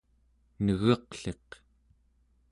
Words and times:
Negeqliq 0.65 1.49